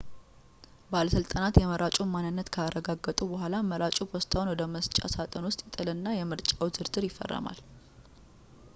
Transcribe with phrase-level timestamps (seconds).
[0.93, 7.61] ባለሥልጣናት የመራጩን ማንነት ካረጋገጡ በኋላ መራጩ ፖስታውን ወደ መስጫ ሳጥኑ ውስጥ ይጥልና የምርጫውን ዝርዝር ይፈርማል